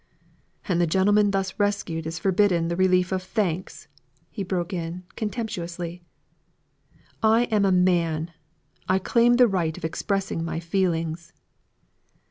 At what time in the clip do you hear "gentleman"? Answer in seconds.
0.87-1.29